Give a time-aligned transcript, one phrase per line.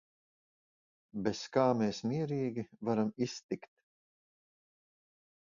[1.27, 3.71] Bez kā mēs mierīgi varam iztikt.